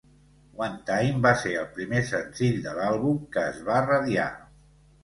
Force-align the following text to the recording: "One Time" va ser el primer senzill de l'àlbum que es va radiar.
"One 0.61 0.79
Time" 0.87 1.19
va 1.25 1.33
ser 1.43 1.53
el 1.65 1.69
primer 1.75 2.01
senzill 2.09 2.59
de 2.67 2.75
l'àlbum 2.81 3.25
que 3.37 3.49
es 3.53 3.65
va 3.71 3.83
radiar. 3.89 4.31